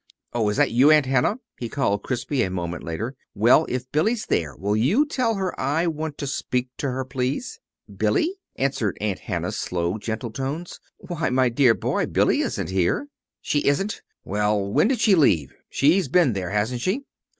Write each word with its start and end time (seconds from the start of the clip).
"Oh, 0.33 0.49
is 0.49 0.57
that 0.57 0.71
you, 0.71 0.89
Aunt 0.89 1.05
Hannah?" 1.05 1.37
he 1.59 1.69
called 1.69 2.01
crisply, 2.01 2.41
a 2.41 2.49
moment 2.49 2.81
later. 2.81 3.15
"Well, 3.35 3.67
if 3.69 3.91
Billy's 3.91 4.25
there 4.25 4.55
will 4.55 4.75
you 4.75 5.05
tell 5.05 5.35
her 5.35 5.53
I 5.61 5.85
want 5.85 6.17
to 6.17 6.25
speak 6.25 6.69
to 6.77 6.89
her, 6.89 7.05
please?" 7.05 7.59
"Billy?" 7.97 8.33
answered 8.55 8.97
Aunt 8.99 9.19
Hannah's 9.19 9.59
slow, 9.59 9.99
gentle 9.99 10.31
tones. 10.31 10.79
"Why, 10.97 11.29
my 11.29 11.49
dear 11.49 11.75
boy, 11.75 12.07
Billy 12.07 12.39
isn't 12.39 12.71
here!" 12.71 13.09
"She 13.41 13.63
isn't? 13.67 14.01
Well, 14.23 14.59
when 14.71 14.87
did 14.87 14.99
she 14.99 15.13
leave? 15.13 15.53
She's 15.69 16.07
been 16.07 16.33
there, 16.33 16.49
hasn't 16.49 16.81
she?" 16.81 17.03